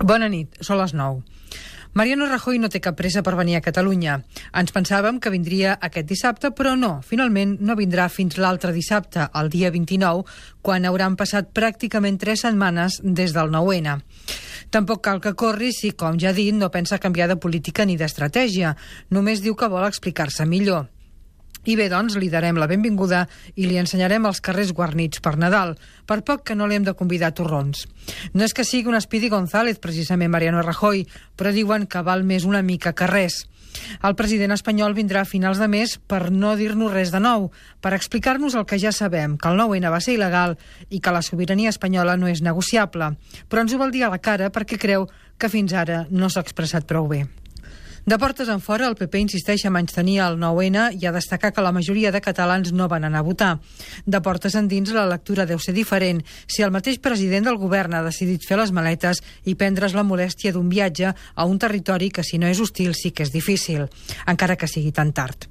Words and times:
Bona 0.00 0.28
nit, 0.32 0.56
són 0.64 0.80
les 0.80 0.94
9. 0.96 1.20
Mariano 1.92 2.24
Rajoy 2.24 2.56
no 2.56 2.70
té 2.72 2.80
cap 2.80 2.96
pressa 2.96 3.20
per 3.20 3.34
venir 3.36 3.58
a 3.58 3.60
Catalunya. 3.60 4.14
Ens 4.56 4.72
pensàvem 4.72 5.18
que 5.20 5.32
vindria 5.34 5.74
aquest 5.88 6.06
dissabte, 6.08 6.48
però 6.56 6.72
no, 6.72 6.94
finalment 7.04 7.58
no 7.60 7.76
vindrà 7.76 8.06
fins 8.08 8.38
l'altre 8.40 8.72
dissabte, 8.72 9.26
el 9.36 9.50
dia 9.52 9.68
29, 9.74 10.24
quan 10.64 10.88
hauran 10.88 11.18
passat 11.20 11.52
pràcticament 11.52 12.16
tres 12.22 12.46
setmanes 12.46 13.02
des 13.04 13.36
del 13.36 13.52
9-N. 13.52 14.00
Tampoc 14.72 15.04
cal 15.04 15.20
que 15.20 15.34
corri 15.36 15.68
si, 15.76 15.92
com 15.92 16.16
ja 16.16 16.32
dit, 16.32 16.56
no 16.56 16.72
pensa 16.72 16.96
canviar 16.96 17.28
de 17.28 17.36
política 17.36 17.84
ni 17.84 17.98
d'estratègia. 18.00 18.72
Només 19.12 19.44
diu 19.44 19.52
que 19.52 19.68
vol 19.68 19.84
explicar-se 19.84 20.48
millor. 20.48 20.88
I 21.64 21.76
bé, 21.78 21.86
doncs, 21.92 22.16
li 22.18 22.30
darem 22.32 22.58
la 22.58 22.66
benvinguda 22.66 23.26
i 23.54 23.68
li 23.68 23.78
ensenyarem 23.78 24.26
els 24.26 24.40
carrers 24.42 24.72
guarnits 24.74 25.22
per 25.22 25.36
Nadal, 25.38 25.76
per 26.06 26.22
poc 26.26 26.42
que 26.48 26.56
no 26.58 26.66
li 26.66 26.74
hem 26.78 26.86
de 26.88 26.96
convidar 26.98 27.30
a 27.30 27.36
torrons. 27.38 27.86
No 28.34 28.42
és 28.42 28.54
que 28.54 28.66
sigui 28.66 28.90
un 28.90 29.00
Speedy 29.00 29.30
González, 29.30 29.78
precisament 29.78 30.32
Mariano 30.32 30.62
Rajoy, 30.66 31.06
però 31.38 31.54
diuen 31.54 31.86
que 31.86 32.02
val 32.02 32.26
més 32.26 32.44
una 32.48 32.62
mica 32.66 32.94
que 32.98 33.06
res. 33.06 33.44
El 34.02 34.16
president 34.18 34.52
espanyol 34.52 34.96
vindrà 34.96 35.22
a 35.22 35.28
finals 35.28 35.60
de 35.62 35.68
mes 35.70 35.94
per 36.10 36.30
no 36.30 36.54
dir-nos 36.58 36.92
res 36.92 37.12
de 37.14 37.20
nou, 37.22 37.50
per 37.80 37.94
explicar-nos 37.96 38.56
el 38.58 38.66
que 38.68 38.80
ja 38.82 38.92
sabem, 38.92 39.38
que 39.38 39.48
el 39.48 39.60
9-N 39.60 39.92
va 39.92 40.00
ser 40.04 40.16
il·legal 40.18 40.56
i 40.90 41.00
que 41.00 41.14
la 41.14 41.22
sobirania 41.22 41.72
espanyola 41.72 42.18
no 42.18 42.30
és 42.30 42.42
negociable. 42.44 43.14
Però 43.48 43.64
ens 43.64 43.72
ho 43.72 43.80
vol 43.80 43.94
dir 43.94 44.04
a 44.06 44.12
la 44.12 44.20
cara 44.20 44.50
perquè 44.52 44.80
creu 44.82 45.08
que 45.38 45.52
fins 45.52 45.72
ara 45.72 46.04
no 46.10 46.28
s'ha 46.28 46.44
expressat 46.44 46.90
prou 46.90 47.08
bé. 47.08 47.24
De 48.04 48.18
portes 48.18 48.48
en 48.48 48.58
fora, 48.58 48.88
el 48.90 48.96
PP 48.98 49.20
insisteix 49.22 49.62
a 49.62 49.70
tenir 49.86 50.16
el 50.24 50.34
9-N 50.34 50.98
i 50.98 51.06
a 51.06 51.12
destacar 51.14 51.52
que 51.52 51.62
la 51.62 51.70
majoria 51.70 52.10
de 52.10 52.20
catalans 52.20 52.72
no 52.72 52.88
van 52.88 53.04
anar 53.04 53.20
a 53.20 53.22
votar. 53.22 53.60
De 54.04 54.20
portes 54.20 54.56
endins, 54.58 54.90
la 54.90 55.06
lectura 55.06 55.46
deu 55.46 55.60
ser 55.62 55.72
diferent 55.72 56.20
si 56.48 56.62
el 56.66 56.72
mateix 56.74 56.98
president 56.98 57.46
del 57.46 57.60
govern 57.62 57.94
ha 57.94 58.02
decidit 58.02 58.42
fer 58.42 58.58
les 58.58 58.72
maletes 58.74 59.22
i 59.46 59.54
prendre's 59.54 59.94
la 59.94 60.02
molèstia 60.02 60.50
d'un 60.50 60.68
viatge 60.68 61.12
a 61.14 61.44
un 61.46 61.58
territori 61.62 62.10
que, 62.10 62.24
si 62.24 62.38
no 62.42 62.50
és 62.50 62.58
hostil, 62.58 62.90
sí 62.94 63.12
que 63.12 63.22
és 63.22 63.30
difícil, 63.30 63.86
encara 64.26 64.56
que 64.56 64.66
sigui 64.66 64.90
tan 64.90 65.12
tard. 65.12 65.46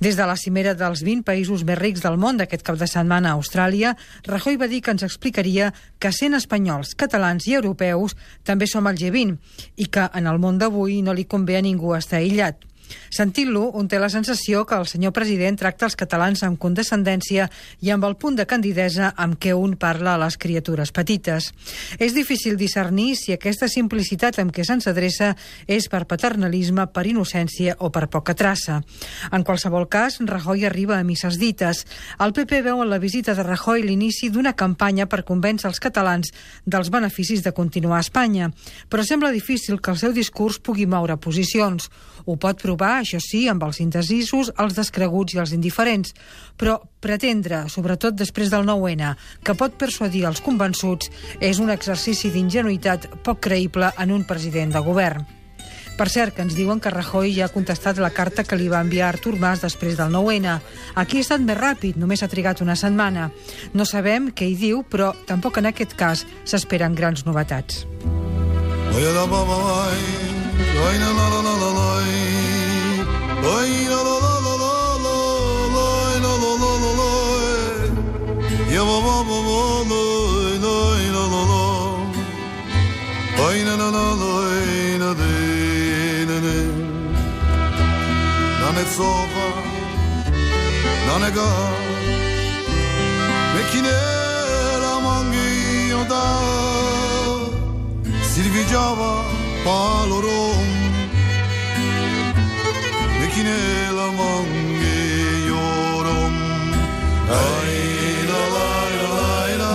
Des 0.00 0.16
de 0.16 0.24
la 0.24 0.38
cimera 0.40 0.72
dels 0.72 1.04
20 1.04 1.20
països 1.28 1.66
més 1.68 1.78
rics 1.78 2.00
del 2.00 2.16
món 2.16 2.40
d'aquest 2.40 2.64
cap 2.64 2.80
de 2.80 2.88
setmana 2.88 3.34
a 3.34 3.36
Austràlia, 3.36 3.92
Rajoy 4.24 4.56
va 4.56 4.70
dir 4.72 4.80
que 4.80 4.96
ens 4.96 5.04
explicaria 5.04 5.74
que 6.00 6.14
sent 6.16 6.32
espanyols, 6.32 6.94
catalans 6.96 7.44
i 7.44 7.58
europeus 7.60 8.16
també 8.42 8.64
som 8.64 8.88
el 8.88 8.96
G20 8.96 9.36
i 9.76 9.90
que 9.92 10.08
en 10.16 10.32
el 10.32 10.40
món 10.40 10.56
d'avui 10.56 11.02
no 11.04 11.12
li 11.12 11.28
convé 11.28 11.60
a 11.60 11.64
ningú 11.64 11.89
està 11.98 12.20
aïllat. 12.20 12.69
Sentint-lo, 13.10 13.70
un 13.76 13.88
té 13.88 13.98
la 14.00 14.10
sensació 14.10 14.64
que 14.66 14.78
el 14.78 14.86
senyor 14.86 15.12
president 15.12 15.58
tracta 15.60 15.86
els 15.88 15.96
catalans 15.98 16.42
amb 16.46 16.58
condescendència 16.58 17.48
i 17.84 17.90
amb 17.90 18.06
el 18.08 18.16
punt 18.16 18.38
de 18.38 18.46
candidesa 18.46 19.12
amb 19.16 19.38
què 19.40 19.54
un 19.56 19.76
parla 19.80 20.14
a 20.14 20.20
les 20.22 20.38
criatures 20.40 20.92
petites. 20.96 21.50
És 21.98 22.14
difícil 22.16 22.56
discernir 22.56 23.14
si 23.18 23.34
aquesta 23.34 23.68
simplicitat 23.68 24.38
amb 24.40 24.54
què 24.54 24.64
se'ns 24.66 24.88
adreça 24.90 25.34
és 25.66 25.88
per 25.92 26.06
paternalisme, 26.10 26.86
per 26.90 27.06
innocència 27.06 27.76
o 27.78 27.90
per 27.92 28.08
poca 28.08 28.34
traça. 28.34 28.80
En 29.30 29.44
qualsevol 29.44 29.88
cas, 29.88 30.18
Rajoy 30.20 30.64
arriba 30.64 30.98
a 30.98 31.04
misses 31.04 31.38
dites. 31.38 31.84
El 32.18 32.32
PP 32.32 32.62
veu 32.64 32.82
en 32.82 32.90
la 32.90 33.00
visita 33.02 33.34
de 33.34 33.44
Rajoy 33.44 33.82
l'inici 33.84 34.30
d'una 34.30 34.54
campanya 34.56 35.06
per 35.10 35.24
convèncer 35.28 35.68
els 35.68 35.80
catalans 35.82 36.32
dels 36.64 36.90
beneficis 36.90 37.42
de 37.44 37.52
continuar 37.52 37.98
a 37.98 38.06
Espanya, 38.06 38.50
però 38.88 39.04
sembla 39.04 39.32
difícil 39.34 39.80
que 39.80 39.92
el 39.92 39.98
seu 40.00 40.14
discurs 40.16 40.58
pugui 40.58 40.86
moure 40.86 41.18
posicions. 41.20 41.90
Ho 42.26 42.36
pot 42.40 42.60
provar 42.62 42.79
trobar, 42.80 43.00
això 43.02 43.18
sí, 43.20 43.46
amb 43.48 43.62
els 43.66 43.80
indecisos, 43.80 44.50
els 44.56 44.74
descreguts 44.74 45.34
i 45.34 45.40
els 45.40 45.52
indiferents, 45.52 46.14
però 46.56 46.78
pretendre, 47.00 47.68
sobretot 47.68 48.16
després 48.16 48.48
del 48.50 48.64
9-N, 48.64 49.16
que 49.44 49.54
pot 49.54 49.76
persuadir 49.76 50.24
els 50.24 50.40
convençuts 50.40 51.10
és 51.40 51.60
un 51.60 51.68
exercici 51.70 52.30
d'ingenuïtat 52.30 53.22
poc 53.22 53.40
creïble 53.44 53.92
en 53.98 54.12
un 54.12 54.24
president 54.24 54.72
de 54.72 54.80
govern. 54.80 55.26
Per 55.98 56.08
cert, 56.08 56.32
que 56.32 56.40
ens 56.40 56.56
diuen 56.56 56.80
que 56.80 56.88
Rajoy 56.88 57.34
ja 57.36 57.44
ha 57.44 57.52
contestat 57.52 57.98
la 58.00 58.08
carta 58.16 58.46
que 58.48 58.56
li 58.56 58.70
va 58.72 58.80
enviar 58.80 59.10
Artur 59.10 59.36
Mas 59.36 59.60
després 59.60 59.98
del 59.98 60.08
9-N. 60.14 60.56
Aquí 60.96 61.20
ha 61.20 61.26
estat 61.26 61.44
més 61.44 61.58
ràpid, 61.60 62.00
només 62.00 62.22
ha 62.22 62.32
trigat 62.32 62.64
una 62.64 62.78
setmana. 62.80 63.28
No 63.74 63.84
sabem 63.84 64.32
què 64.32 64.48
hi 64.48 64.56
diu, 64.56 64.80
però 64.88 65.12
tampoc 65.28 65.60
en 65.60 65.68
aquest 65.68 65.92
cas 66.00 66.24
s'esperen 66.48 66.96
grans 66.96 67.26
novetats. 67.28 67.84
sova 70.70 70.96
nanega 70.98 71.00
mekine 71.00 71.12
la 71.12 72.59
it's 88.82 88.98
over. 88.98 89.50
None 91.06 91.30
go. 91.34 91.48
Mekine 93.54 93.96
lamangi 94.82 95.48
yoda. 95.92 96.24
Silvi 98.30 98.62
Java 98.70 99.12
palorum 99.64 100.79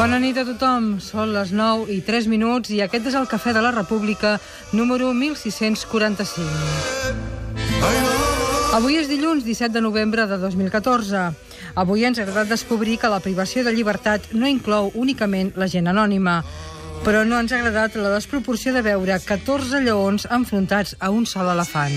Bona 0.00 0.16
nit 0.16 0.38
a 0.40 0.46
tothom. 0.48 0.94
Són 1.04 1.34
les 1.34 1.50
9 1.52 1.92
i 1.92 1.98
3 2.06 2.24
minuts 2.32 2.70
i 2.72 2.78
aquest 2.80 3.10
és 3.10 3.16
el 3.18 3.26
Cafè 3.28 3.52
de 3.52 3.60
la 3.60 3.68
República 3.74 4.38
número 4.72 5.10
1645. 5.12 6.48
Avui 8.72 8.96
és 8.96 9.10
dilluns 9.10 9.44
17 9.44 9.74
de 9.74 9.82
novembre 9.84 10.24
de 10.30 10.38
2014. 10.38 11.34
Avui 11.74 12.04
ens 12.08 12.18
ha 12.18 12.22
agradat 12.24 12.48
descobrir 12.48 12.96
que 13.02 13.12
la 13.12 13.20
privació 13.20 13.64
de 13.66 13.74
llibertat 13.76 14.32
no 14.32 14.48
inclou 14.48 14.90
únicament 14.94 15.52
la 15.60 15.68
gent 15.68 15.88
anònima. 15.90 16.44
Però 17.04 17.26
no 17.28 17.36
ens 17.42 17.52
ha 17.52 17.60
agradat 17.60 17.96
la 18.00 18.14
desproporció 18.14 18.72
de 18.72 18.80
veure 18.86 19.20
14 19.26 19.84
lleons 19.84 20.24
enfrontats 20.30 20.96
a 21.00 21.10
un 21.10 21.26
sol 21.26 21.50
elefant. 21.52 21.92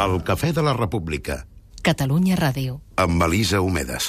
El 0.00 0.22
Cafè 0.24 0.48
de 0.56 0.62
la 0.64 0.72
República. 0.72 1.42
Catalunya 1.84 2.36
Ràdio. 2.38 2.78
Amb 2.96 3.20
Elisa 3.26 3.60
Homedes. 3.60 4.06